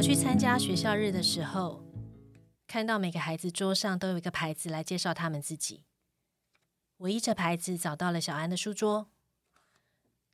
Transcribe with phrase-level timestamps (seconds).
[0.00, 1.84] 我去参加学校日的时候，
[2.66, 5.84] 看到每个孩子桌上都有一个牌子来介绍他们自己。
[6.96, 9.10] 我依着牌子找到了小安的书桌，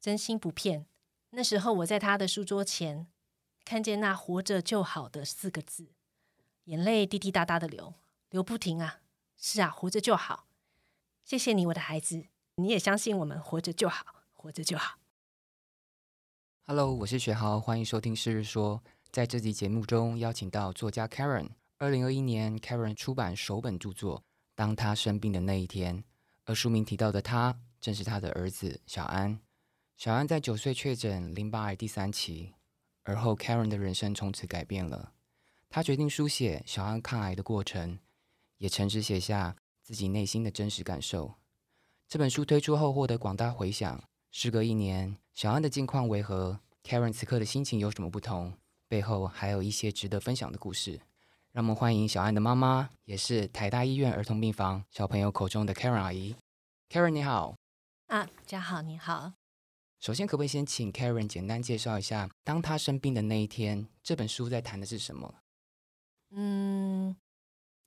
[0.00, 0.86] 真心不骗，
[1.30, 3.08] 那时候我在他的书桌前
[3.64, 5.88] 看见那“活着就好”的四个字，
[6.66, 7.94] 眼泪滴滴答答的流，
[8.30, 9.00] 流不停啊！
[9.36, 10.46] 是啊，活着就好。
[11.24, 15.00] 谢谢你，我的孩子，你也相信我们活着就好，活着就好。
[16.66, 18.80] Hello，我是学豪，欢迎收听《是日说》。
[19.16, 21.48] 在这集节目中，邀请到作家 Karen。
[21.78, 24.18] 二零二一年，Karen 出版首本著作
[24.54, 25.96] 《当他生病的那一天》，
[26.44, 29.40] 而书名提到的他，正是他的儿子小安。
[29.96, 32.52] 小安在九岁确诊淋巴癌第三期，
[33.04, 35.14] 而后 Karen 的人生从此改变了。
[35.70, 37.98] 他决定书写小安抗癌的过程，
[38.58, 41.32] 也诚实写下自己内心的真实感受。
[42.06, 44.04] 这本书推出后获得广大回响。
[44.30, 48.52] 时隔一年，小安的近况为何？Karen 此刻的心情有什么不同？
[48.88, 51.00] 背后还有一些值得分享的故事，
[51.52, 56.36] 让我们欢迎小安的妈妈，也是台大医院儿童病房小朋友口中的 Karen 阿姨。
[56.88, 57.56] Karen 你好，
[58.06, 59.32] 啊，家好，你好。
[59.98, 65.34] 首先，可不可以先请 Karen 简单介绍一下，当她生病的那一天，这本书在谈的是什么？
[66.30, 67.16] 嗯，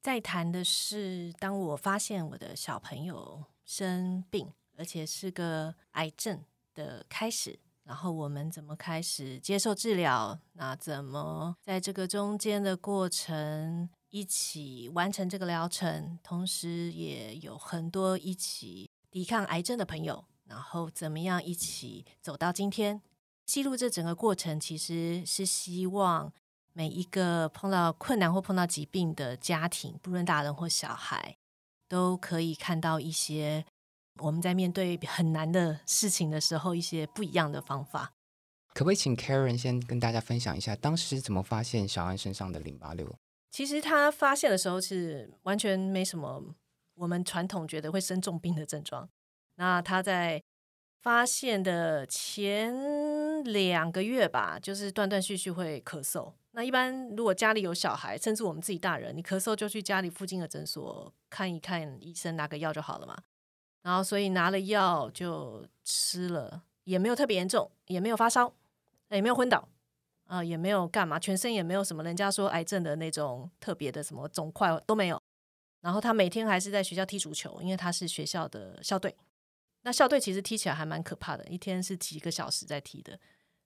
[0.02, 7.60] 在谈的是当我发现我的小朋友生病，而且是个癌症的开始。
[7.90, 10.40] 然后我们怎么开始接受治疗？
[10.54, 16.20] 那怎么在这个中间的过程一起完成这个疗程？
[16.22, 20.24] 同时也有很多一起抵抗癌症的朋友。
[20.46, 23.02] 然后怎么样一起走到今天？
[23.48, 26.32] 记录这整个过程，其实是希望
[26.74, 31.36] 每一个碰到困难或碰到疾病的家庭，不论大人或小孩，
[31.88, 33.66] 都可以看到一些。
[34.22, 38.14] 我们在面对很难的事情的时候，一些不一样的方法。
[38.74, 43.14] 可不可以请 Karen 先跟大家分享一下，当时怎么发现小安身上的淋巴瘤？
[43.52, 46.56] 其实他发现的时候是完全没什么
[46.96, 49.10] 我们传统觉得会生重病的症状。
[49.56, 50.42] 那他在
[51.02, 56.34] 发现的前两个月吧，就是断断续续会咳嗽。
[56.52, 63.18] 那一般如果家里有小孩，甚至我们自己大人，你咳嗽就去家里附近的诊所看一看医生，拿个药就好了嘛。
[63.82, 68.54] 然后，所以拿了药就吃了，也没有特别严重，也没有发烧，
[69.10, 69.68] 也没有昏倒，
[70.26, 75.22] 啊，也没有干嘛，全身也没有什么人家说癌症的那种特别的什么肿块都没有。
[75.80, 79.16] 然后他每天还是在学校踢足球，因为他是学校的校队。
[79.84, 83.18] 那校队其实踢起来还蛮可怕的，一天是几个小时在踢的，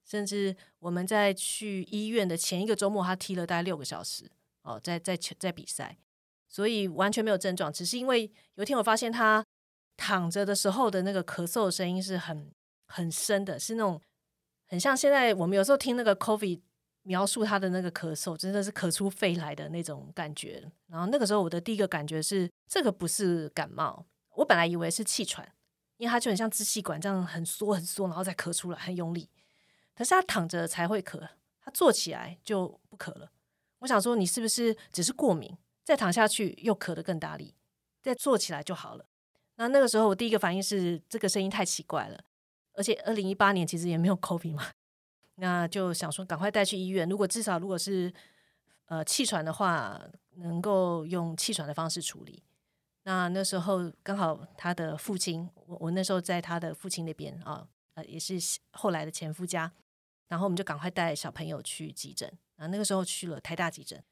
[0.06, 4.30] 甚至我们在去医院的前一个周末，他踢了大概六个小时
[4.62, 5.98] 哦，在在在比赛，
[6.48, 9.44] 所以完全没有症状，只是因为有一天我发现他。
[9.98, 12.52] 躺着的时候的那个咳嗽声音是很
[12.88, 14.02] 很深的，是那种
[14.66, 16.62] 很像现在我们有时候听那个 COVID
[17.04, 20.72] 描述他的那个咳嗽，真的是咳出肺来的那种感觉。
[20.88, 24.06] 然后那个时候我的第一个感觉是，这个不是感冒，
[24.36, 25.46] 我本来以为是气喘，
[25.98, 29.30] 因为他就很像支气管这样很缩很缩，然后再咳出来很用力。
[29.96, 31.28] 可是他躺着才会咳，
[31.62, 33.30] 他坐起来就不咳了。
[33.80, 35.58] 我想说，你是不是只是过敏？
[35.84, 37.54] 再躺下去又咳得更大力，
[38.02, 39.06] 再坐起来就好了。
[39.64, 42.20] 那那个时候，我第一个反应是这个声音太奇怪了，
[42.74, 44.68] 而且二零一八年其实也没有 COVID 嘛，
[45.36, 47.08] 那就想说赶快带去医院。
[47.08, 48.14] 如果至少如果是
[48.88, 50.02] 呃气喘的话，
[50.36, 52.44] 能够用气喘的方式处理。
[53.04, 58.36] 那那时候刚好他的父亲，我我那时候在他的父亲那边啊，呃也是
[58.72, 59.72] 后来的前夫家，
[60.28, 62.32] 然后我们就赶快带小朋友去急诊。
[62.58, 64.04] 啊，那个时候去了台大急诊。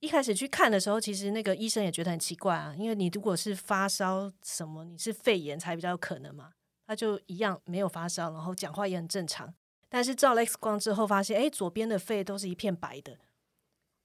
[0.00, 6.50] 一开始去看的时候，其实那个医生也觉得很奇怪啊，因为你如果是发烧什么，你是肺炎才比较有可能嘛。
[6.86, 9.54] 他就一样没有发烧，然后讲话也很正常。
[9.88, 13.16] 但是照了 X 光之后，发现哎，左边的肺都是一片白的。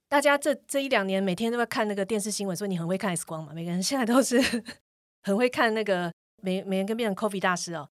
[0.07, 4.39] 大家这这一两年每天都在看那个电视新闻，说你很会看 X 光嘛，每个人现在都是
[5.23, 7.89] 很会看那个，每每人跟变成 Coffee 大师哦。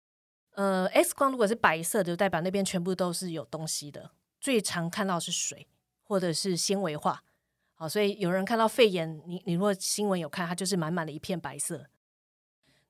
[0.54, 4.12] 呃，X 光如果是白色的，就代表那边全部都是有东西的。
[4.40, 5.68] 最常看到是水
[6.02, 7.22] 或者是纤维化。
[7.80, 11.86] 好，所以有人看到肺炎，你你如果新闻有看，它就是满满的一片白色。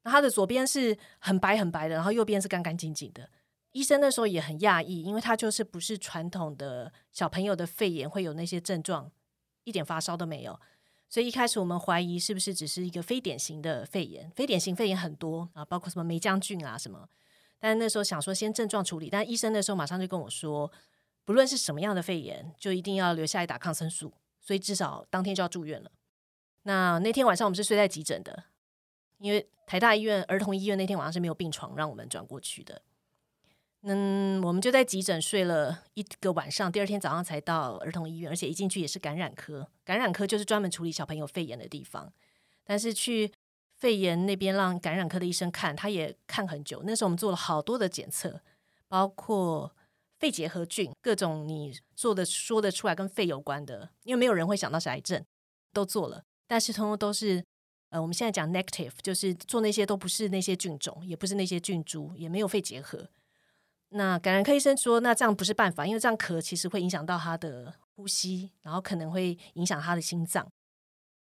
[0.03, 3.29] 那它的左边是很白很白的，然后右边是干干净净的。
[3.73, 9.13] 医生那时候也很讶异，因为他就是不是传统的小朋友的肺炎会有那些症状，
[9.65, 10.59] 一点发烧都没有。
[11.11, 17.07] 所以一开始我们怀疑是不是只是一个非典型的肺炎，非典型肺炎很多啊，包括什么梅浆菌啊什么。
[17.59, 20.73] 但那时候想说先症状处理，但医生那时候马上就跟我说，
[21.27, 24.15] 不论是什么样的肺炎，就一定要留下来打抗生素。
[24.49, 25.91] 所以至少当天就要住院了。
[26.63, 28.45] 那那天晚上我们是睡在急诊的，
[29.19, 32.81] 因为台大医院儿童医院那天晚上是没有病床让我们转过去的。
[33.83, 42.11] 嗯，我们就在急诊睡了一个晚上，第二天早上才到儿童医院，而且一进去也是感染科，感染科就是专门处理小朋友肺炎的地方。
[42.65, 43.31] 但是去
[43.75, 46.83] 肺炎那边让感染科的医生看，他也看很久。
[46.87, 48.41] 那时候我们做了好多的检测，
[48.89, 49.71] 包括
[50.19, 55.25] 肺结核菌，各种你做的说得出来跟肺有关的，因为没有人会想到是癌症，
[55.73, 57.45] 都做了，但是通通都是
[57.91, 63.09] 呃，我们现在讲 negative，就是做那些都不是那些菌种，也不是那些菌株，也没有肺结核。
[63.91, 70.47] 那感染科医生说，那这样不是办法，因为这样咳其实会影响到他的呼吸，然后可能会影响他的心脏。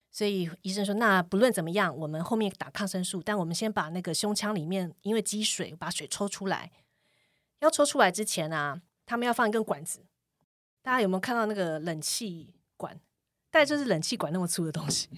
[0.10, 6.72] 所以医生说，那不论怎么样，我们后面打抗生素，但我们先把那个胸腔里面因为积水，把水抽出来。
[7.60, 10.00] 要抽出来之前啊，他们要放一根管子。
[10.82, 13.00] 大家有没有看到那个冷气管？
[13.50, 15.10] 大概就是冷气管那么粗的东西。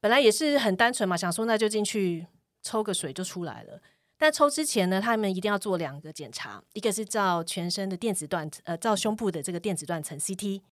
[0.00, 2.26] 本来也是很单纯嘛，想说那就进去
[2.62, 3.80] 抽个水就出来了。
[4.16, 10.62] 但抽之前呢，他们一定要做两个检查，一个是照全身的电子断，呃，照胸部的这个电子断层 CT，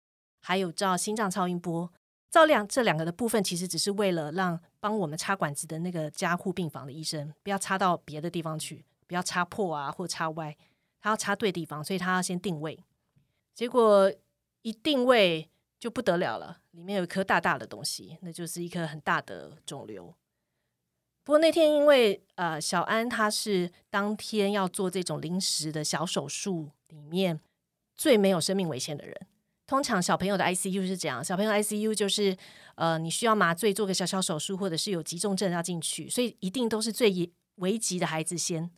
[0.41, 1.93] 还有照心脏超音波。
[2.29, 10.57] 照亮这两个的部分，其实只是为了让帮我们插管子的那个加护病房的医生不要插到别的地方去，不要插破啊或插歪，
[11.07, 12.77] 他要插对地方，所以他要先定位。
[13.55, 14.13] 结果
[14.63, 15.49] 一定位
[15.79, 20.13] 就不得了了，里面有一颗大大的东西，那就是一颗很大的肿瘤。
[21.23, 27.41] 不过那天因为呃小安他是当天要做这种临时的小手术里面
[27.95, 29.15] 最没有生命危险的人。
[29.65, 32.37] 通常小朋友的 ICU 是这样，小朋友 ICU 就是
[32.75, 38.69] 呃，你需要麻醉做个小小手术，或者是有急重症要进去，所以一定都是最危急的孩子先，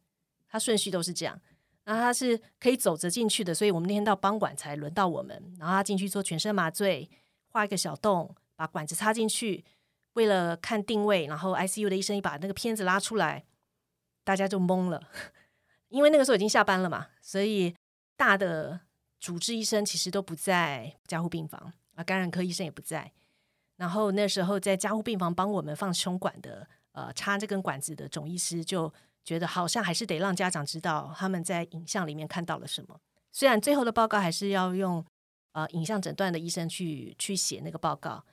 [0.46, 1.40] 他顺序都是这样。
[1.88, 7.08] 然后他是可以走着进去的，所以我们那天到傍晚才轮到我们，然后他进去做全身麻醉，
[7.46, 9.64] 画一个小洞，把管子插进去，
[10.12, 13.46] 为了看定位，然后 ICU 的医生把那个片子拉出来，
[14.22, 15.08] 大家就懵了，
[15.88, 17.74] 因为那个时候已经下班了嘛，所以
[18.16, 18.80] 大的。
[19.20, 23.10] 主治医生其实都不在加护病房啊，感染科医生也不在。
[23.74, 28.94] 然后那时候在加护病房帮我们放胸管的，呃，插这根管子的总医师就
[29.28, 32.98] 觉得好像还是得让家长知道他们在影像里面看到了什么。
[33.30, 35.04] 虽然最后的报告还是要用
[35.52, 38.24] 呃影像诊断的医生去去写那个报告，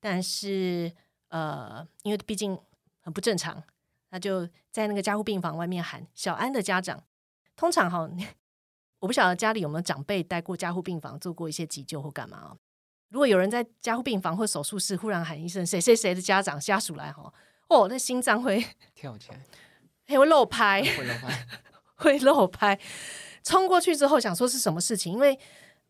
[0.00, 0.92] 但是
[1.28, 2.58] 呃，因为毕竟
[3.00, 3.62] 很不正常，
[4.10, 7.04] 他就在那个加护病房外面喊小安的家长。
[7.54, 8.10] 通常哈。
[9.00, 12.56] 我不晓得家里有没有长辈待过加护病房，做过一些急救或干嘛哦。
[13.10, 17.30] 如果有人在加护病房或手术室忽然喊一声“谁谁谁的家长家属来”哈，
[17.68, 18.64] 哦，那心脏会
[18.94, 19.44] 跳起来，
[20.06, 21.46] 会漏拍，会漏拍，
[21.96, 22.78] 会漏拍。
[23.42, 25.38] 冲过去之后想说是什么事情，因为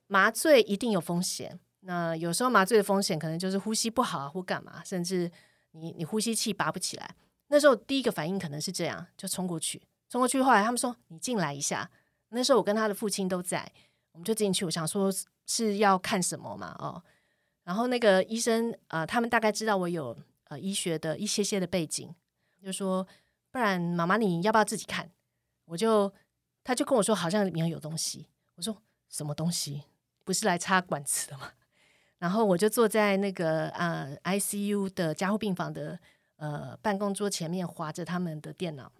[0.07, 1.59] 麻醉一定有风险。
[1.81, 5.31] 那有时候麻醉的风险可能就是呼吸不好啊或干嘛，甚至
[5.73, 7.15] 你你呼吸器拔不起来。
[7.49, 9.83] 那时候第一个反应可能是这样，就冲过去。
[10.09, 11.91] 冲过去后来他们说：“你进来一下。”
[12.31, 13.71] 那时候我跟他的父亲都在，
[14.13, 14.65] 我们就进去。
[14.65, 15.13] 我想说
[15.47, 17.03] 是要看什么嘛，哦，
[17.65, 20.17] 然后那个医生呃，他们大概知道我有
[20.49, 22.13] 呃医学的一些些的背景，
[22.65, 23.07] 就说
[23.55, 25.09] 不然妈妈你要不要自己看？
[25.67, 26.13] 我就
[26.65, 28.27] 他就跟我说好像里面有东西。
[28.57, 28.77] 我说
[29.09, 29.85] 什么东西？
[30.25, 31.53] 不是来插管子的吗？
[32.19, 35.97] 然后我就坐在那个呃 ICU 的加护病房的
[36.35, 38.91] 呃办公桌前面，划着他们的电脑。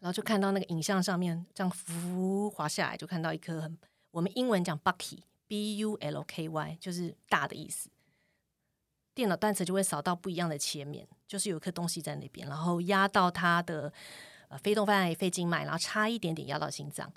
[0.00, 3.76] 然后就看到那个影像上面这样浮滑下来，就看到一颗很
[4.10, 7.90] 我们英文讲 bulky，b u l k y，就是大的意思。
[9.12, 13.92] 电脑断层就会扫到不一样的切面，就是有一颗东西在那边，然后压到他的
[14.48, 17.12] 呃非动脉、肺静脉，然后差一点点压到心脏。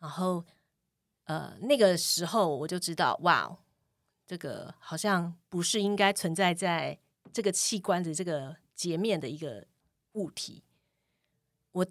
[0.00, 0.44] 然后
[1.26, 3.56] 呃那个时候我就知道，哇，
[4.26, 6.98] 这个好像不是应该存在在
[7.32, 9.64] 这个器官的这个截面的一个
[10.14, 10.64] 物体。
[11.70, 11.86] 我。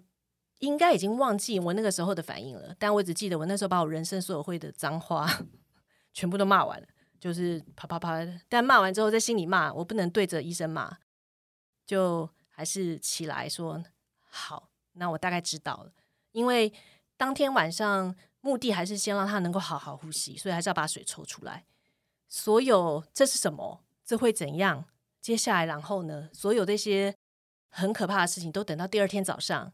[0.60, 5.28] 应该已经忘记我那个时候的反应了，但我只记得我那时候把我人生所有会的脏话
[6.14, 6.86] 全部都骂完了，
[7.20, 8.26] 就是啪啪啪。
[8.48, 10.96] 但骂完之后，在心里骂，我不能对着医生骂，
[11.86, 13.82] 就还是起来说
[14.24, 14.68] 好。
[14.92, 15.92] 那我大概知道了，
[16.32, 16.72] 因为
[17.16, 21.64] 当天晚上目的还是先让他能够好好呼吸，所以还是要把水抽出来。
[22.28, 23.84] 所有这是什么？
[24.04, 24.84] 这会怎样？
[25.20, 26.28] 接下来然后呢？
[26.32, 27.14] 所有这些
[27.68, 29.72] 很可怕的事情，都等到第二天早上。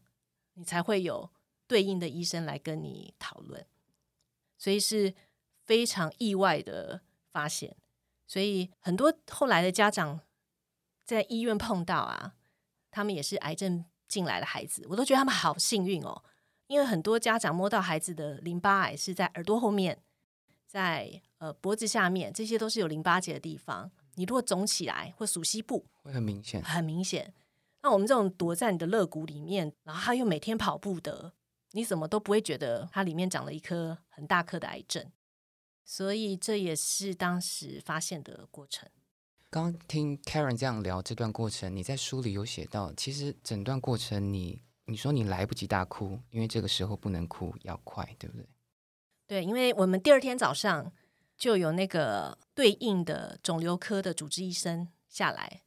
[0.55, 1.31] 你才会有
[1.65, 3.65] 对应的医生来跟你讨论，
[4.55, 5.15] 所以是
[5.63, 7.01] 非常意外的
[7.31, 7.75] 发现。
[8.27, 10.19] 所以很多后来的家长
[11.05, 12.35] 在医院碰到啊，
[12.91, 16.23] 他们也是癌症进来的孩子，我都觉得他们好幸运哦。
[16.67, 20.01] 因为很多家长摸到孩子的淋巴癌是在耳朵后面，
[20.65, 23.91] 在呃脖子下面，这些都是有淋巴结的地方。
[24.15, 27.33] 你如果肿起来或属膝部，会很明显，很明显。
[27.81, 31.33] 那我们这种躲在你的肋骨里面，然后他又每天跑步的，
[31.71, 35.11] 你怎么都不会觉得它里面长了一颗很大颗的癌症。
[35.83, 38.89] 所以这也是当时发现的过程。
[39.53, 48.47] 刚听 Karen 这样聊这段过程，你在书里有写到，其实整段过程你你说你来不及大哭，因为这个时候不能哭，要快，对不对？
[49.27, 50.91] 对，因为我们第二天早上
[51.37, 55.61] 就有那个对应的肿瘤科的主治医生下来。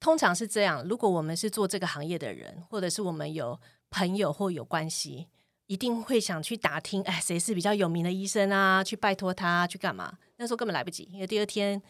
[0.00, 5.28] 通常是这样，如果我们是做这个行业的人，或者是我们有朋友或有关系。
[5.66, 8.84] 一定会想去打听，哎，谁是比较有名的医生啊？
[8.84, 10.18] 去拜托他去干嘛？
[10.36, 11.80] 那时候根本来不及，因为第二天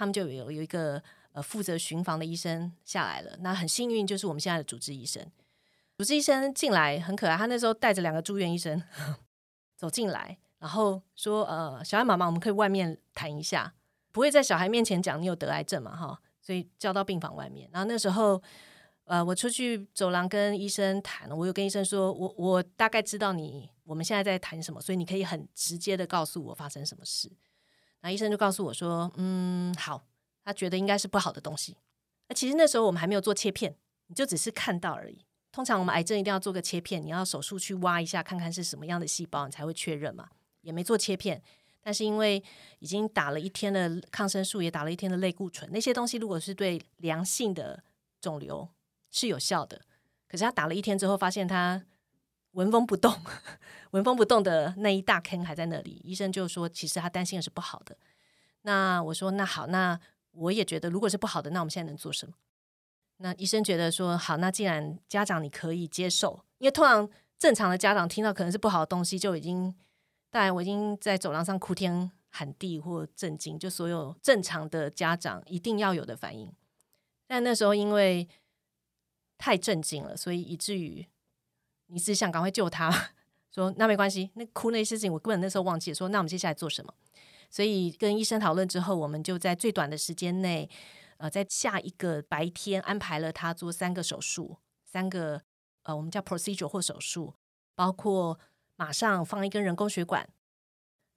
[0.00, 1.02] 他们就有有一个
[1.32, 3.36] 呃负责巡房的医生下来了。
[3.40, 5.22] 那很幸运，就是我们现在的主治医生。
[5.98, 8.82] 主治医生进来很可爱，他那时候带着两个住院医生
[9.76, 13.74] 走进来，然后说：“呃，小孩妈妈，我们可以外面谈一下，
[14.10, 15.94] 不会在小孩面前讲你有得癌症嘛？
[15.94, 17.68] 哈，所以叫到病房外面。
[17.70, 18.42] 然后那时候。”
[19.04, 27.28] 呃，我出去走廊跟医生谈，我有跟医生说，我我大概知道你我们现在在谈什么，所以你可以很直接的告诉我发生什么事。
[28.02, 30.04] 那医生就告诉我说，嗯，好，
[30.44, 31.76] 他觉得应该是不好的东西。
[32.28, 33.76] 那其实那时候我们还没有做切片，
[34.06, 35.24] 你就只是看到而已。
[35.52, 40.28] 通常我们癌症一定要做个切片，你要手术去挖一下，看看是什么样的细胞，你才会确认嘛。
[40.62, 41.42] 也没做切片，
[41.80, 42.42] 但是因为
[42.78, 47.82] 已经打了一天的抗生素，也打了一天的类固醇，那些东西如果是对良性的
[48.20, 48.68] 肿瘤。
[49.12, 49.80] 是有效的，
[50.28, 51.84] 可是他打了一天之后，发现他
[52.52, 53.14] 纹风不动，
[53.92, 56.00] 纹风不动的那一大坑还在那里。
[56.04, 57.96] 医生就说，其实他担心的是不好的。
[58.62, 59.98] 那我说，那好，那
[60.32, 62.34] 我也觉得，如果是不好的，那我们现在能做什么？
[63.18, 69.74] 那医生觉得说，好，那既然家长你可以接受，因为通常正常的家长听到可能是不好的东西，就已经，
[70.30, 76.52] 当然我已经在走廊上哭天喊地或震惊，就所有正常的家长一定要有的反应。
[77.26, 78.28] 但那时候因为。
[79.42, 81.02] 太震惊了，所以以至于
[81.90, 82.90] 你是想赶快救他。
[83.52, 85.94] 说那没关系，那哭那些事情我根本那时候忘记了。
[85.94, 86.94] 说那我们接下来做什么？
[87.50, 90.70] 所以跟医生讨论之后，我们就在最短的时间内，
[91.16, 95.42] 呃，在下一个白天安排了他做三个手术，三个
[95.82, 97.34] 呃我们叫 procedure 或手术，
[97.74, 98.38] 包括
[98.76, 100.28] 马上放一根人工血管，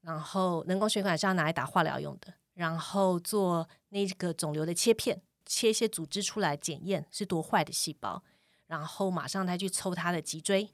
[0.02, 5.22] 然后人工血管是要拿来打化疗用的，然后做那个肿瘤的切片。
[5.46, 8.24] 切一些组织出来检验是多坏的细胞，
[8.68, 10.70] 然后马上再去抽他的脊椎，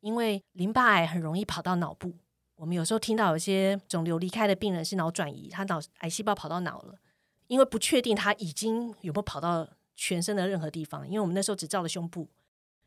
[0.00, 2.14] 因为淋巴癌很容易跑到脑部。
[2.56, 6.98] 我们有时候听到有些肿瘤离开的病人是脑转移，他脑癌细胞跑到脑了，
[7.46, 11.06] 因为不确定他已经有没有跑到全身的任何地方。
[11.06, 12.28] 因为我们那时候只照了胸部，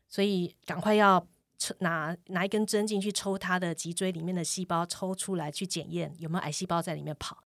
[0.08, 1.26] 所以赶快要
[1.78, 7.44] 拿拿一根针进去抽他的脊椎里面的细胞，抽出来去检验有没有癌细胞在里面跑。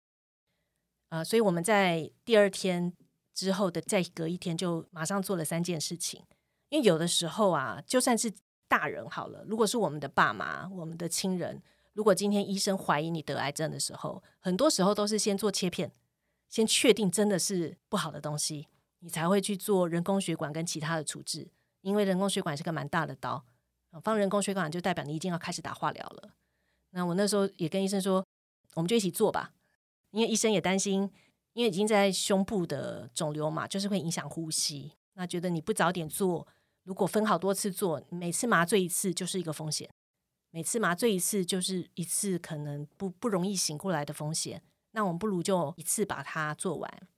[1.11, 2.93] 呃，所以我们在第二天。
[3.35, 6.23] 之后的再隔一天就马上做了三件事情，
[6.75, 8.29] 因为有的时候啊，就算是
[8.67, 11.63] 大人好了，如果是我们的爸妈、我们的亲人，
[11.93, 15.93] 如果今天医生怀疑你得癌症的时候，很多时候都是先做切片，
[16.49, 18.67] 先确定真的是不好的东西，
[18.99, 21.49] 你才会去做人工血管跟其他的处置。
[21.83, 23.45] 因为人工血管是个蛮大的刀，
[24.03, 26.35] 放人工血管就代表你已经要开始打化疗了。
[26.91, 28.27] 那我那时候也跟医生说，
[28.75, 29.53] 我们就一起做吧，
[30.11, 31.09] 因为医生也担心。
[31.53, 34.91] 因为已经在胸部的肿瘤嘛，就是会影响呼吸。
[35.13, 36.45] 那觉得你不早点做，
[36.85, 39.91] 如果分好多次做，每次麻醉一次就是一个风险。
[40.51, 44.63] 每次麻醉一次就是一次可能不不容易醒过来的风险。
[44.93, 47.09] 那我们不如就一次把它做完。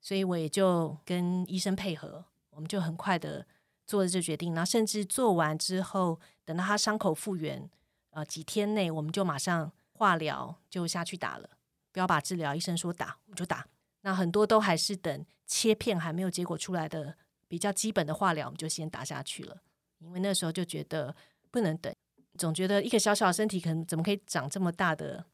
[0.00, 3.46] 所以我也就跟医生配合，我们就很快的
[3.86, 4.54] 做了这决定。
[4.54, 7.70] 然后甚至做完之后，等到他伤口复原，
[8.10, 11.50] 呃，几天内我们就马上化疗就下去打了。
[11.92, 13.66] 标靶治疗，医生说打我就打。
[14.00, 17.16] 那很多都还是等切片还没有结果出来的
[17.48, 19.62] 比较基本的化疗，我们就先打下去了。
[19.98, 21.14] 因为那时候就觉得
[21.50, 21.94] 不能等，
[22.36, 25.24] 总觉得一个小小的身体可能怎么可以长这么大的？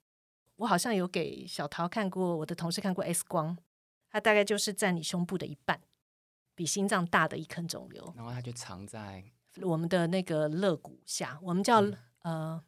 [0.57, 3.59] 我好像有给小桃看过，我的同事看过 X 光，
[4.11, 5.81] 它大概就是占你胸部的一半，
[6.55, 8.13] 比心脏大的一颗肿瘤。
[8.17, 9.25] 然后它就藏在
[9.63, 11.83] 我们的那个肋骨下，我们叫
[12.21, 12.63] 呃，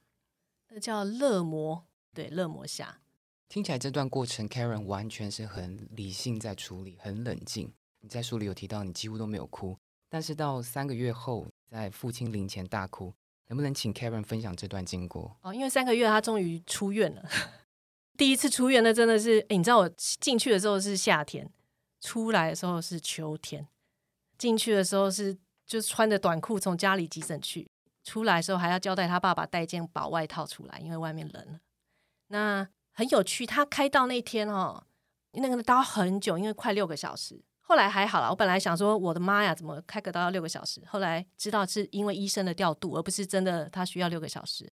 [0.70, 3.00] 那叫肋膜，对，肋膜下。
[3.48, 7.72] 听起来这段过程，Karen 完全是很理性在处理，很冷静。
[8.04, 9.74] 你在书里有提到，你几乎都没有哭，
[10.10, 13.10] 但是到三个月后，在父亲临前大哭，
[13.48, 15.34] 能不能请 Karen 分享这段经过？
[15.40, 17.26] 哦，因为三个月他终于出院了，
[18.18, 19.88] 第一次出院，那真的是，你知道我
[20.20, 21.50] 进去的时候是夏天，
[22.02, 23.66] 出来的时候是秋天，
[24.36, 25.34] 进去的时候是
[25.64, 27.66] 就穿着短裤从家里急诊去，
[28.02, 31.58] 出来的时候还要交代他爸爸带件薄外套出来，因为外面冷。
[32.26, 34.84] 那很有趣，他开刀那天哦，
[35.32, 40.82] 那个刀很久，因为快六个小时后来还好了，我本来想说我的妈呀，怎么开个刀要六个小时？
[40.86, 44.70] 后来知道是因为医生的调度，而不是真的他需要六个小时。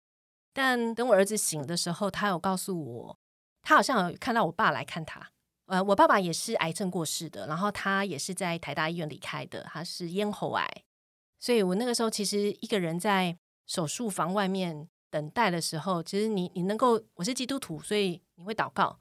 [0.53, 3.20] 但等我儿子醒的时候，他有告诉我，
[3.62, 5.29] 他好像有看到我爸来看他。
[5.65, 10.65] 呃，我爸爸也是癌症过世的，然后他也是在台大医院离开的，他是咽喉癌。
[11.39, 18.98] 所以我那个时候其实一个人在手术房外面等待的时候，其实你你能够，我是基督徒，所以你会祷告。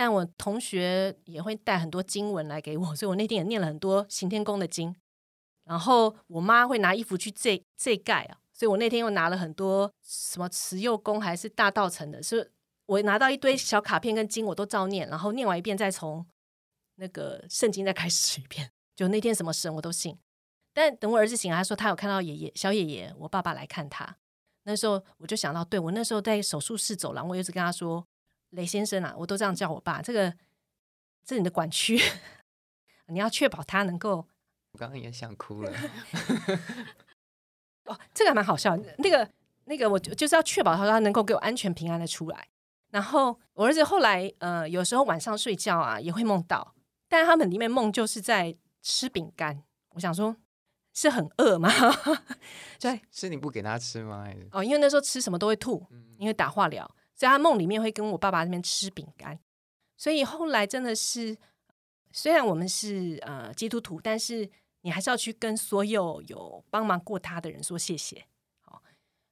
[0.00, 4.96] 但我同学也会带很多经文来给我， 所以我那天也念了很多行天宫的经。
[5.66, 12.50] 然后我妈会拿衣服去这这盖啊，所以我那天又拿了很多什么慈幼宫还是大道城的，是
[12.86, 16.26] 我拿到一堆小卡片跟经，我都照念，然后念完一遍再从
[16.94, 18.70] 那个圣经再开始一遍。
[18.96, 20.16] 就那天什么神我都信。
[20.72, 24.16] 但等我儿子醒来，他说他有看到爷爷小爷爷，我爸爸来看他。
[24.62, 28.02] 那时候我就想到，对我那时候在手术室走廊，我一直跟他说。
[28.50, 30.00] 雷先生啊，我都这样叫我爸。
[30.02, 30.34] 这个，
[31.24, 32.00] 这你的管区，
[33.08, 34.26] 你要确保他能够。
[34.72, 35.72] 我刚刚也想哭了。
[37.86, 38.76] 哦，这个还蛮好笑。
[38.98, 39.28] 那个，
[39.64, 42.48] 那个，我就是要确保他，他能够给我安全平安的出来。
[42.90, 46.74] 然后我儿子后来，呃，有时候晚上睡觉啊，也会梦到，
[47.08, 49.62] 但他们里面梦就是在吃饼干。
[49.90, 50.36] 我想说，
[50.92, 51.68] 是很饿吗？
[52.78, 54.28] 对，是你不给他吃吗？
[54.52, 55.86] 哦，因为那时候吃什么都会吐，
[56.18, 56.88] 因为打化疗。
[57.20, 59.38] 在他梦里面会跟我爸爸那边吃饼干，
[59.98, 61.36] 所以后来真的是，
[62.12, 64.48] 虽然我们是呃基督徒，但是
[64.80, 68.24] 你还是要去跟所有有帮忙过他的人说谢谢。
[68.62, 68.82] 好，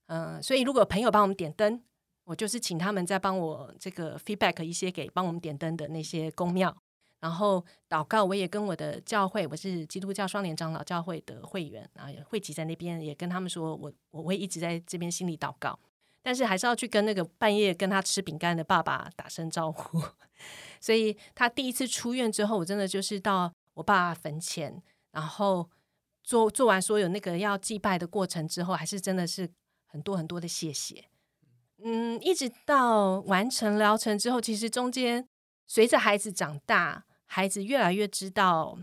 [0.09, 1.83] 嗯，所以如果朋友帮我们点灯，
[2.25, 6.77] 我就是请他们再帮我这个 feedback 一些给帮我们点灯的那些公庙，
[7.21, 15.79] 然后祷告，我也跟我的教会，我是基督教双联长老教会的会员，然后汇集在那边，也跟他们说我我会一直在这边心里祷告。
[16.21, 20.03] 但是还是要去跟那个半夜跟他吃饼干的爸爸打声招呼，
[20.81, 24.83] 所以他第一次出院之后，我真的就是到我爸坟前，
[25.13, 25.71] 然后
[26.23, 29.49] 做做完所有那个要祭拜的过程之后，还是真的是
[29.87, 31.05] 很多很多的谢谢。
[31.83, 35.27] 嗯，一直到完成疗程之后，其实中间
[35.67, 38.77] 随着孩子长大，孩子越来越知道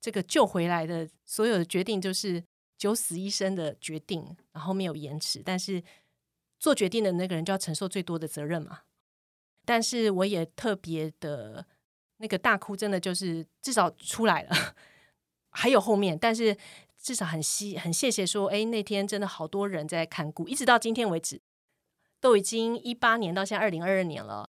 [0.00, 2.44] 这个救回来的所有的决定就是
[2.76, 5.82] 九死一生的决定，然后没有延迟，但是。
[6.58, 8.80] 做决定的那个人就要承受最多的责任嘛。
[9.64, 11.66] 但是我也特别的
[12.16, 14.74] 那个大哭，真的就是至少出来了，
[15.50, 16.56] 还有后面，但是
[16.96, 21.40] 至少很希很谢谢说，哎，那天真的好多人在看顾，一直到今天为止，
[22.18, 24.48] 都已经一八年到现在二零二二年了。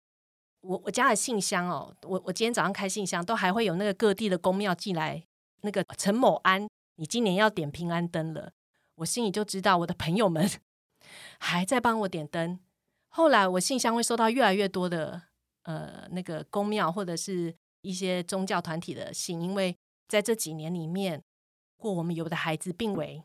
[0.60, 5.24] 我我家的信箱哦，我我今天早上开信箱，都还会有那个各地的公庙寄来
[5.62, 8.52] 那个陈某安，你今年要点平安灯了，
[8.96, 10.48] 我心里就知道我的朋友们。
[11.38, 12.58] 还在帮我点灯。
[13.08, 15.22] 后来我信箱会收到越来越多的
[15.62, 21.24] 呃那个公庙或者是一些宗教团体的信，因为在这几年里面，
[21.78, 23.24] 或我们有的孩子病危，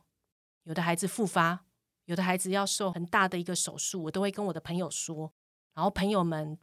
[0.64, 1.66] 有的孩子复发，
[2.06, 5.34] 有的孩子要受很大的一个手术，我都会跟我的朋友说，
[5.74, 6.58] 然后朋友们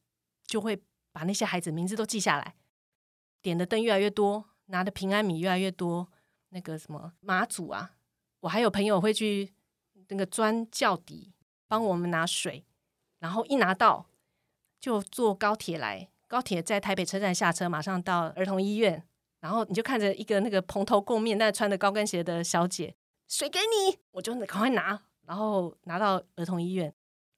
[0.47, 2.57] 就会把那些孩子名字都记下来，
[3.43, 6.09] 点的灯越来越多，拿的平安米越来越多，
[6.49, 7.97] 那个什么妈祖啊，
[8.41, 9.53] 我还有朋友会去。
[10.11, 11.33] 那个砖窖底
[11.69, 12.65] 帮我们拿水，
[13.21, 14.07] 然后一拿到
[14.81, 19.05] 就坐高铁来，高铁在台北车站下车，马上到儿童医院，
[19.39, 22.97] 然后你就看着一个那个蓬头垢面但穿着高跟鞋的小姐，
[23.29, 26.93] 水给你，我就赶快拿，然后拿到儿童医院，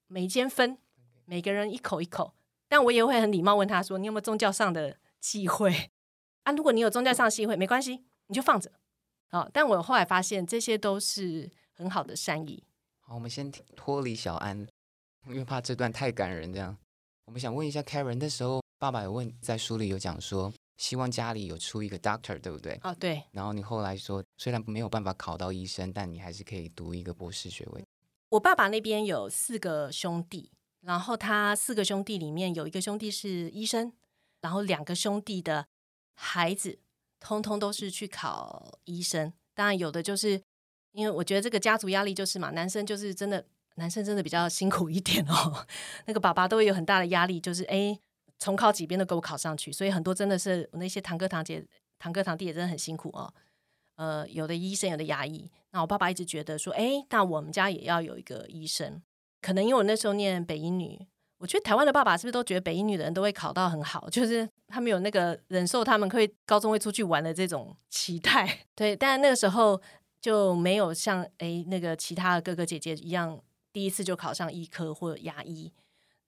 [0.07, 0.77] 每间分，
[1.25, 2.33] 每个人一口一口，
[2.67, 5.91] 但我也会很礼貌问他说，你有没有宗教上的忌讳
[6.43, 6.51] 啊？
[6.51, 8.71] 如果你有宗教上的忌讳，没关系，你就放着。
[9.27, 11.51] 好，但我后来发现这些都是。
[11.73, 12.63] 很好的善意。
[12.99, 14.67] 好，我们先脱离小安，
[15.27, 16.53] 因为怕这段太感人。
[16.53, 16.77] 这样，
[17.25, 22.79] 我们想问一下 Karen，那时候爸爸有问，在书里有讲说，希望家里有出一个 doctor，对不对？
[22.83, 23.23] 哦，对。
[23.31, 27.83] 然后你后来说，虽然没有办法考到医生，但你还是可以读一个博士学位。
[28.29, 33.91] 我爸爸那边有四个兄弟，然后他四个兄弟里面有一个兄弟是医生，
[34.41, 35.67] 然后两个兄弟的
[36.15, 36.79] 孩子
[37.19, 40.41] 通通都是去考医生，当然有的就是。
[40.93, 43.43] 因为我觉得这个家族压力就是嘛，男生就是真的，
[43.75, 45.65] 男生真的比较辛苦一点哦。
[46.05, 47.99] 那个爸爸都会有很大的压力，就是哎，
[48.37, 51.65] 重考几遍都给我考上去，所以很多真的是那些堂哥堂姐、
[51.97, 53.33] 堂哥堂弟也真的很辛苦哦。
[53.95, 55.49] 呃，有的医生，有的牙医。
[55.71, 59.01] 那我爸爸一直觉得说，哎，那我们家也要有一个医生。
[59.41, 60.99] 可能因为我那时候念北医女，
[61.39, 68.59] 我觉得台湾的爸爸是不是都觉得北医女的人都会考到很好， 就是他们有那个忍受他们可以高中会出去玩的这种期待。
[68.75, 69.81] 对，但那个时候。
[70.23, 73.37] 就没有像哎那个其他的哥哥姐姐一样，
[73.73, 75.69] 第一次就考上医科或者牙医，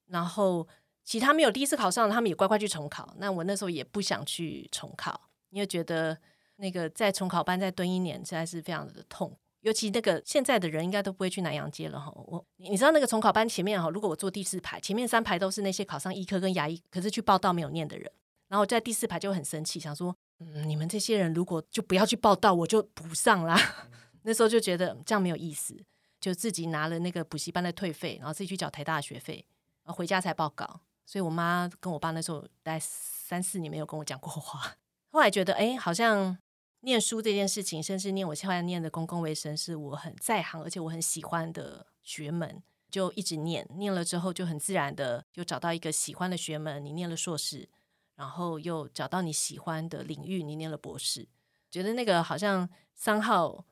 [0.08, 0.67] 然后
[1.05, 3.15] 其他没有第一次考上，他们也乖乖去重考。
[3.19, 6.17] 那我那时候也不想去重考，因为觉得
[6.58, 9.34] 那个在重考班再蹲一年，实在是非常的痛。
[9.62, 12.12] 尤其那个现在的人应该都不会去南洋街了哈。
[12.13, 18.12] 我你知道那个重考班前面哈，如果我坐第四排，前面三排都是那些考上医科跟牙医，可是去报道没有念的人，
[18.49, 23.57] 然后我在第四排就很生气，想说，嗯，你们这些人如果就不要去报道，我就补上啦。
[24.23, 25.75] 那时候就觉得这样没有意思，
[26.19, 29.45] 就自己拿了那个补习班的退费，然后自己去缴台大的学费，
[29.85, 30.81] 回家才报告。
[31.05, 34.75] 所以我妈跟我爸那时候大概三四年没有跟我讲过话。
[35.11, 36.37] 后来觉得，哎，好像。
[36.81, 43.67] 念书这件事情，甚至念我现在念的公共卫生，是我很在行，而且我很喜欢的学门，就一直念。
[43.77, 46.85] 念了之后，就很自然的就找到一个喜欢的学门。
[46.85, 47.67] 你念了硕士，
[48.15, 51.28] 然后又找到你喜欢的领域，你念了博士。
[51.69, 53.65] 觉得那个好像三号，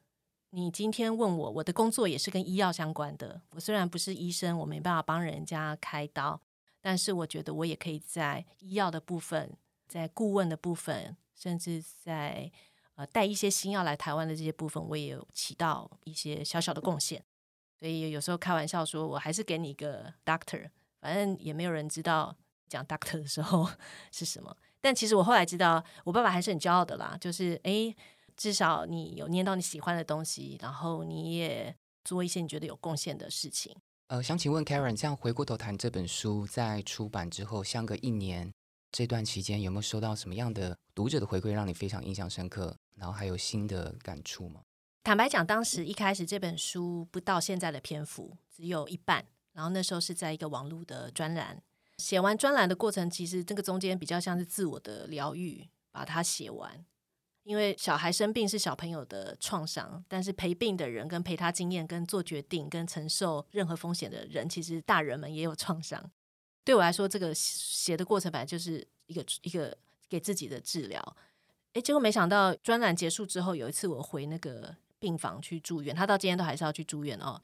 [0.51, 3.41] 你今天问我，我的工作也是跟医药相关的。
[3.51, 6.41] 我虽然不是医生，我没办法帮人家开刀，
[6.81, 12.51] 但是我觉得我也可以在医药的部分，在顾问的部分，甚至在。
[12.95, 17.25] 呃，带一些新药来台湾的这些部分，我也有起到一些小小的贡献。
[17.79, 20.69] 所以有时候开玩笑说，我还是给你一个 doctor，
[21.01, 22.37] 反正也没有人知道
[22.73, 23.69] 讲 doctor 的时候
[24.11, 24.55] 是什么。
[24.81, 27.95] 但其实我后来知道，我爸爸还是很骄傲的啦，就是哎，
[28.35, 33.75] 至少你有念到你喜欢的东西，然后你也做一些你觉得有贡献的事情。
[34.07, 38.51] 呃，想请问 Karen，这样回过头谈这本书在出版之后，相隔一年。
[38.91, 42.77] 这段期间有没有收到什么样的读者的回馈，让你非常印象深刻？
[42.95, 44.61] 然后还有新的感触吗？
[45.03, 49.25] 坦白讲，当时一开始这本书不到现在的篇幅，只有一半。
[49.53, 51.59] 然后那时候是在一个网络的专栏，
[51.97, 56.83] 写完专栏的过程，其实这个中间比较像是自我的疗愈，把它写完。
[57.43, 66.09] 因为小孩生病是小朋友的创伤，但是陪病的人、跟陪他经验、跟做决定、跟承受任何风险的人，其实大人们也有创伤。
[66.63, 69.77] 对我来说，这个写的过程本来就是一个一个
[70.07, 71.17] 给自己的治疗。
[71.73, 77.41] 哎，结果没想到专栏结束之后，有一次我回那个病房去住院，他到今天都还是要去住院哦。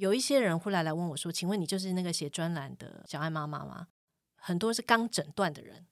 [0.00, 3.88] 有一些人会来来问我说：“请问你就是那个写专栏的小爱妈妈吗？”
[4.34, 5.86] 很多是刚诊断的人，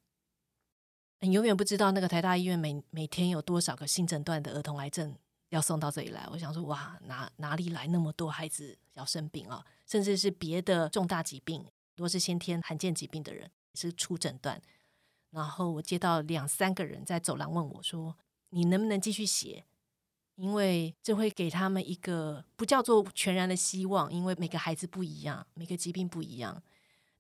[1.21, 5.15] 你永远不知道那个台大医院每每天有多少个新诊断的儿童癌症
[5.51, 6.27] 要送到这里来。
[6.33, 9.63] 我想说，哇，哪哪里来那么多孩子要生病啊？
[9.87, 11.67] 甚至是别的重大疾病。
[11.95, 14.63] 多是先天罕见疾病的人是初诊断，
[15.33, 18.17] 然后我接到两三个人在走廊问我说
[18.51, 19.67] ：“你能不能继续写？
[20.39, 26.63] 因为这会给他们一个不叫做全然的希望，因为每个孩子不一样，每个疾病不一样，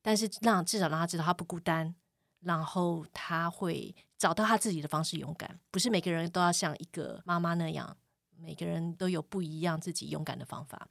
[0.01, 1.95] 但是让至少让他知道他不孤单，
[2.41, 5.61] 然后他会找到他自己的方式勇敢。
[5.71, 7.97] 不是每个人都要像一个妈妈那样，
[8.37, 10.89] 每个人都有不一样自己勇敢的方法，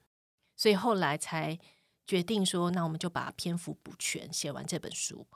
[0.55, 1.57] 所以后来才。”
[2.07, 5.27] 决定说，那我们就把篇幅补全，写完这本书。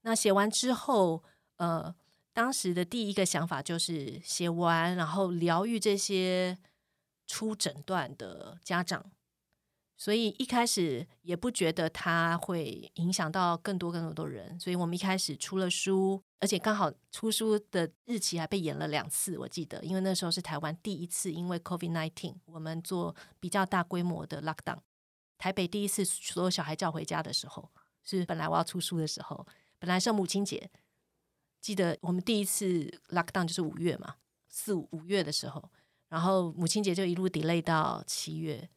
[0.00, 1.22] 那写完之后，
[1.56, 1.94] 呃，
[2.32, 6.56] 当时的第一个想法就是写完，然后疗愈这些
[7.26, 9.10] 出诊断的家长。
[10.00, 14.58] 所以一开始也不觉得它会影响到更多更多的人。
[14.60, 24.78] 所以我们一开始出了书，而且刚好出书的日期还被延了两次，我记得，因为那时候是台湾第一次因为 COVID nineteen，我们做比较大规模的 lockdown。
[25.36, 27.68] 台北第一次所有小孩叫回家的时候，
[28.04, 29.44] 是本来我要出书的时候，
[29.80, 30.70] 本来是母亲节。
[31.60, 34.16] 记得我们第一次 lock down 就是五月嘛，
[34.48, 35.70] 四五五月的时候，
[36.08, 38.68] 然后母亲节就一路 delay 到七月，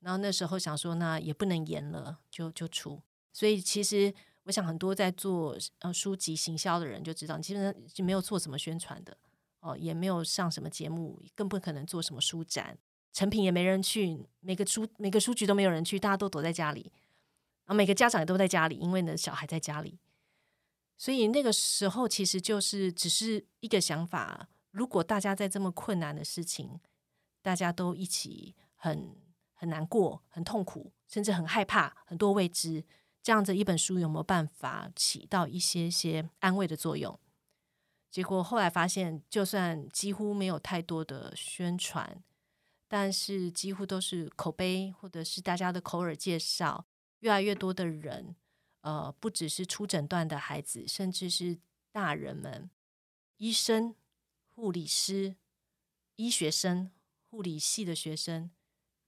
[0.00, 3.00] 然后那时候想说，那也不能延了，就就出。
[3.32, 4.12] 所以其实
[4.44, 9.16] 我想，很多在做呃书籍行销的人就知道，你基本上就没有做什么宣传的
[9.60, 12.78] 哦，也没有上什么节目，更不可能做什么书展。
[13.12, 16.90] 成品也没人去，每个书每个书局都没有人去，大家都躲在家里，
[17.66, 19.98] 啊，每个家长也都在家里，因为呢小孩在家里，
[21.02, 26.78] 所以那个时候其实就是只是一个想法：如果大家在这么困难的事情，
[27.42, 29.16] 大家都一起很
[29.52, 32.84] 很难过、很痛苦，甚至很害怕、很多未知，
[33.20, 37.18] 这样子一本书有没有办法起到一些些安慰的作用？
[38.08, 42.22] 结果后来发现，就算几乎没有太多的宣传。
[42.86, 46.86] 但是几乎都是口碑，或者是大家的口耳介绍，
[47.18, 48.36] 越来越多的人，
[48.82, 51.58] 呃，不只是初诊断的孩子，甚至是
[51.90, 52.70] 大人们，
[53.38, 53.96] 医生、
[54.54, 55.36] 护理师、
[56.16, 56.92] 医学生、
[57.28, 58.50] 护理系的学生，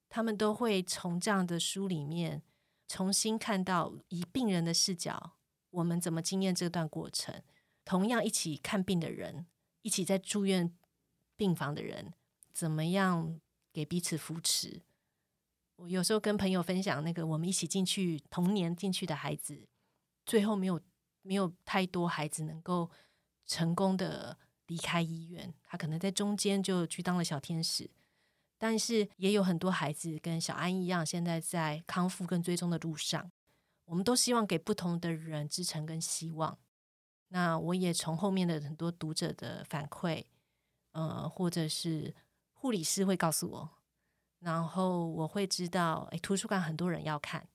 [0.09, 2.43] 他们都会从这样的书里面
[2.89, 5.37] 重新看到，以病人的视角，
[5.71, 7.43] 我们怎么经验这段过程。
[7.85, 9.47] 同样一起看病的人，
[9.83, 10.77] 一起在住院
[11.37, 12.15] 病房的人，
[12.53, 13.41] 怎么样？
[13.73, 14.83] 给彼此扶持。
[15.77, 19.67] 我有时候跟朋友分享，那个我们一起进去童年进去的孩子，
[20.25, 20.81] 最后没有
[21.23, 22.91] 没有太多孩子能够
[23.47, 27.91] 成功的离开医院，他可能在中间就去当了小天使。
[28.57, 33.31] 但是也有很多孩子跟小安一样，现在在康复跟追踪的路上。
[33.87, 36.59] 我们都希望给不同的人支撑跟希望。
[37.29, 40.25] 那我也从后面的很多读者的反馈，
[40.93, 42.15] 呃，或者是
[42.53, 43.71] 护理师会告诉我，
[44.45, 47.49] 然后我会知道，哎，图书馆很多人要看。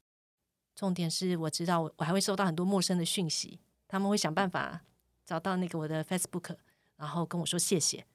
[0.75, 4.81] 重点是我知道，我我还会收到很多陌生的讯息，他们会想办法
[5.23, 6.55] 找到那个我的 Facebook，
[6.95, 8.05] 然后跟我说谢谢。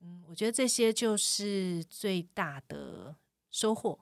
[0.00, 3.16] 嗯，我觉得这些就是最大的
[3.50, 3.98] 收获。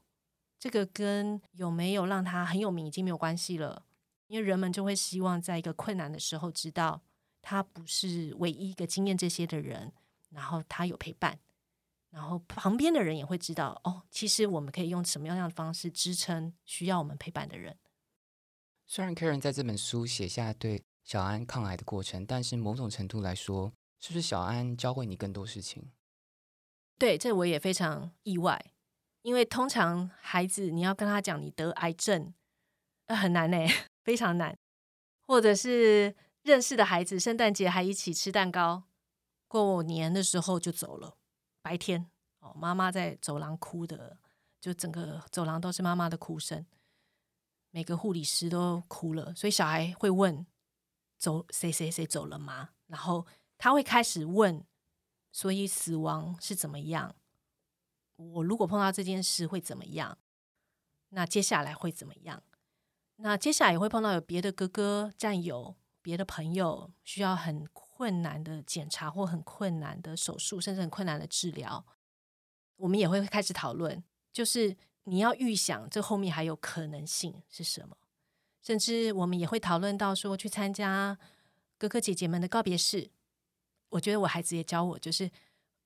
[0.58, 3.84] 这个跟有没有让他很有名已经没有关系了，
[4.26, 7.00] 因为人们就会希望在一个困难的时候知道
[7.40, 9.92] 他不是唯一一个经验这些的人，
[10.30, 11.38] 然后他有陪伴，
[12.16, 17.76] 然后旁边的人也会知道哦，其实我们可以用什么样的方式支撑需要我们陪伴的人。
[18.86, 25.92] 虽然 Karen 在这本书写下对小安抗癌的过程，但是某种程度来说，是不是小安教会你更多事情？
[26.98, 28.72] 对，这我也非常意外。
[29.20, 32.32] 因为通常孩子你要跟他讲你得癌症，
[33.08, 33.58] 很难呢，
[34.02, 34.56] 非常难。
[35.26, 38.84] 或者是认识的孩子，圣诞节还一起吃蛋糕，
[39.48, 41.18] 过年的时候就走了。
[41.66, 44.16] 白天哦，妈妈在走廊哭的，
[44.60, 46.64] 就整个走廊都是妈妈的哭声，
[47.72, 49.34] 每个护理师都哭了。
[49.34, 50.46] 所以小孩会问：
[51.18, 52.70] 走谁谁谁走了吗？
[52.86, 53.26] 然后
[53.58, 54.64] 他会开始问：
[55.32, 57.16] 所以死亡是怎么样？
[58.14, 60.16] 我如果碰到这件事会怎么样？
[61.08, 62.44] 那接下来会怎么样？
[63.16, 71.82] 那接下来也会碰到有别的哥哥、战友、别的朋友需要很困难的检查或很困难的手术，甚至很困难的治疗。
[72.76, 77.96] 我们也会开始讨论，就是你要预想这后面还有可能性是什么。
[78.60, 81.16] 甚至我们也会讨论到说，去参加
[81.78, 83.10] 哥哥姐姐们的告别式。
[83.88, 85.30] 我觉得我孩子也教我，就是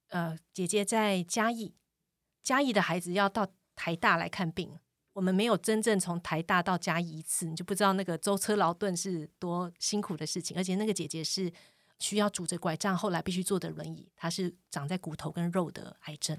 [0.09, 1.75] 呃，姐姐在嘉义。
[2.43, 3.47] 嘉义的孩子要到
[3.77, 4.77] 台大来看病，
[5.13, 10.57] 我们没有真正从台大到嘉义一次，你就不知道那个舟车劳顿是多辛苦的事情。
[10.57, 11.53] 而且那个姐姐是
[12.01, 16.37] 需要拄着拐杖，后来必须坐的轮椅，她是长在骨头跟肉的癌症。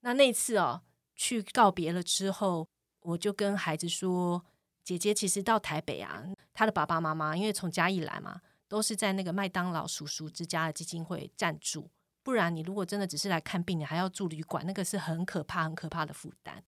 [0.00, 0.82] 那那次哦，
[1.14, 2.68] 去告别了之后，
[3.00, 4.44] 我就跟孩子说
[4.82, 11.88] ：“姐姐其实到台北啊，她的爸爸妈妈因为从嘉义来嘛，都是在那个麦当劳叔叔之家的基金会赞助。”
[12.22, 16.64] 不然，你如果真的只是来看病，你还要住旅馆，那个是很可怕、很可怕的负担。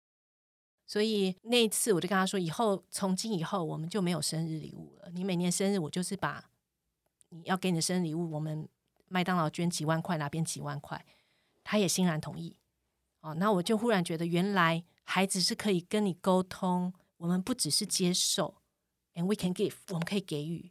[0.85, 5.09] 所以那一次，我就跟他说：“以后从今以后，我们就没有生日礼物了。
[5.11, 6.51] 你每年生日，我就是把
[7.35, 8.69] 你要给你的生日礼物，我们
[9.09, 11.05] 麦当劳捐几万块，哪边几万块，
[11.65, 12.57] 他也欣然同意。
[13.21, 18.57] 哦，那我就忽然觉得，原来孩子是可以跟你沟通，我们不只是接受
[19.15, 20.71] ，and we can give，我们可以给予。”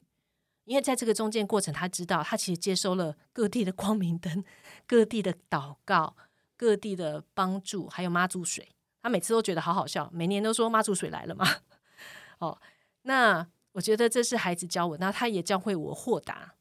[0.66, 4.44] 因为在这个中间过程，他知道他其实接收了各地的光明灯、
[4.88, 6.16] 各地的祷告、
[6.56, 8.74] 各地的帮助，还有妈祖水。
[9.02, 11.46] 他每次都觉得好好笑，每年都说妈祖水来了嘛。
[12.40, 12.62] 哦，
[13.02, 16.56] 那我觉得这是孩子教我，那他也教会我豁达。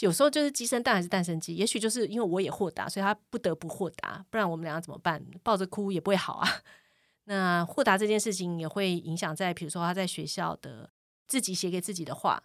[0.00, 5.24] 有时候就是鸡生蛋还是蛋生鸡，也许就是因为我也豁达，所以他不得不豁达，不然我们两个怎么办？
[5.42, 6.48] 抱着哭也不会好啊。
[7.24, 10.90] 那豁达这件事情也会影响在，比如说他在学校的
[11.26, 12.42] 自己写给自己的话。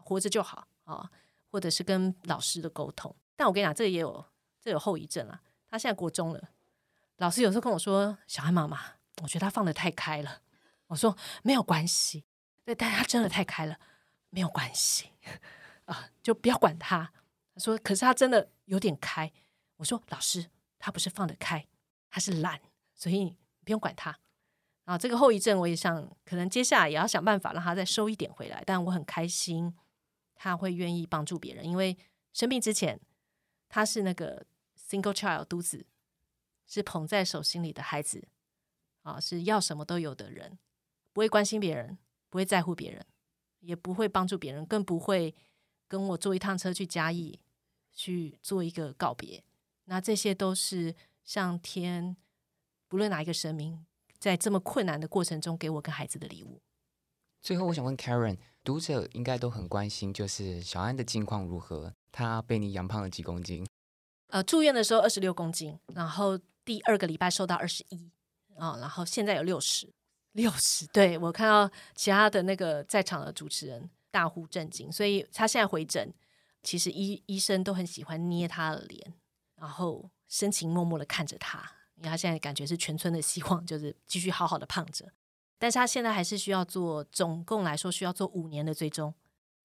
[0.00, 1.10] 活着就好啊，
[1.50, 3.14] 或者是跟老师的沟通。
[3.36, 4.24] 但我跟你讲，这也有
[4.58, 5.42] 这有后遗症啊。
[5.68, 6.48] 他现在国中了，
[7.18, 8.80] 老师有时候跟我说：“小孩妈妈，
[9.22, 10.40] 我觉得他放的太开了。”
[10.88, 12.24] 我说：“没有关系，
[12.68, 13.80] 对，但他真的太开了，
[14.28, 15.10] 没有关系
[15.86, 17.10] 啊，就不要管他。”
[17.56, 19.32] 他说：“可是他真的有点开。”
[19.76, 21.66] 我说：“老师，他不是放得开，
[22.10, 22.60] 他是懒，
[22.94, 24.18] 所以你不用管他。”
[24.84, 28.62] 啊，这个后遗症我也想，可能接下来也要想办法让他再收一点回来。
[28.66, 29.74] 但我很开心。
[30.34, 31.96] 他会愿意帮助别人，因为
[32.34, 33.00] 生病之前
[33.68, 34.46] 他是那个
[34.78, 35.86] single child 独子，
[36.66, 38.28] 是捧在手心里的孩子
[39.02, 40.58] 啊，是要什么都有的人，
[41.12, 41.98] 不会关心别人，
[42.30, 43.04] 不会在乎别人，
[43.60, 45.34] 也不会帮助别人，更不会
[45.86, 47.38] 跟我坐一趟车去嘉义
[47.92, 49.42] 去做一个告别。
[49.84, 52.16] 那这些都是上天
[52.86, 53.86] 不论哪一个神明，
[54.18, 56.60] 在这么困难的过程中给我跟孩子的礼物。
[57.40, 61.94] 最后，我想问 Karen，读者应该都很关心，就是小安的近况如何？
[62.10, 63.66] 他被你养胖了几公斤？
[64.26, 68.10] 呃，住院的时候二十六公斤，然后第二个礼拜瘦到二十一
[68.56, 69.88] 啊，然后现在有六十，
[70.38, 70.86] 六十。
[70.86, 76.14] 对我看到其他的那个在场的主持人大呼震惊，所以他现在回诊，
[76.62, 79.14] 其实医医生都很喜欢捏他的脸，
[79.56, 81.58] 然后深情默默的看着他，
[81.96, 85.12] 因为他现在感觉是全村的希望，就是继续好好的胖着。
[85.58, 89.12] 但是他现在还是需要做，总共来说需要做五年的追踪，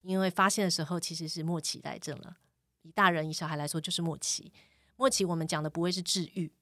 [0.00, 2.36] 因为发现的时候其实是末期癌症了，
[2.82, 4.52] 以大人以小孩来说就是末期。
[4.96, 6.52] 末期我们讲的不会是治愈，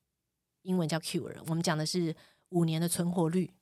[0.62, 2.14] 英文叫 cure，我们讲的是
[2.50, 3.54] 五年的存活率，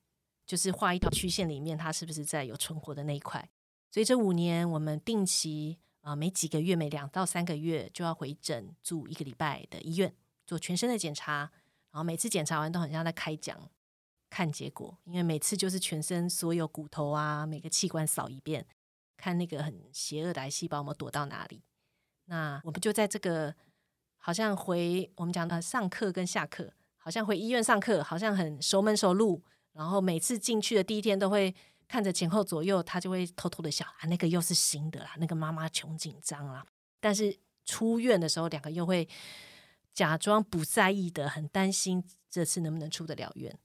[0.51, 3.49] 就是画一条曲线里面它是不是在有存活的那一块。
[3.89, 10.13] 所以这五年我们定期啊每几个月每两到三个月就要回诊住一个礼拜的医院
[10.45, 11.53] 做全身的检查，
[11.93, 13.71] 然后每次检查完都很像在开讲
[14.29, 18.67] 看结果，因为每次就是全身所有骨头啊每个器官扫一遍，
[19.17, 21.63] 看那个很邪恶的癌细胞有没有躲到哪里。
[22.25, 23.55] 那我们就在这个。
[24.23, 29.43] 好像回我们讲呃上课跟下课，好像回医院上课，好像很熟门熟路。
[29.72, 31.54] 然后每次进去的第一天都会
[31.88, 36.66] 看着前后左右，他就会偷偷的笑啊，那个又是新的啦，那个妈妈穷紧张啦。
[37.00, 39.09] 但是出院的时候，两个又会
[39.92, 43.56] 假装不在意的，很担心这次能不能出得了院。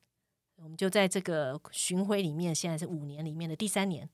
[0.58, 4.10] 我们就在这个巡回里面，现在是五年里面的第三年，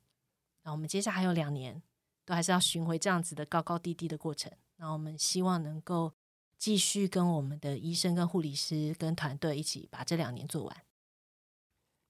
[0.64, 1.82] 那我们接下来还有两年，
[2.26, 4.52] 都还是要巡回这样子的高高低低的过程。
[4.78, 6.14] 那我们希望能够。
[6.62, 10.78] 继续跟我们的医生、跟护理师、跟团队一起把这两年做完。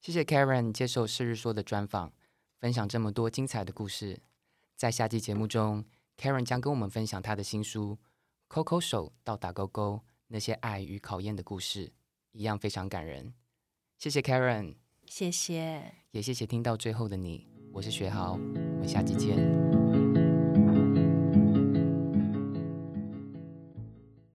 [0.02, 2.12] 谢谢 Karen 接受《是日说》的专访，
[2.60, 4.20] 分享这么多精彩的故事。
[4.76, 5.86] 在下期节目中
[6.18, 8.00] ，Karen 将跟我们分享她的新书
[8.48, 11.88] 《抠抠手到打勾勾：那些爱与考验的故事》，
[12.32, 13.36] 一样非常感人。
[14.00, 14.74] 谢谢 Karen，
[15.06, 17.48] 谢谢，也谢谢听到最后的你。
[17.72, 19.81] 我是学豪，我们下期见。